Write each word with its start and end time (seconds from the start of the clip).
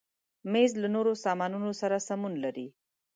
مېز 0.51 0.71
له 0.81 0.87
نورو 0.95 1.11
سامانونو 1.25 1.71
سره 1.81 1.97
سمون 2.07 2.33
لري. 2.43 2.67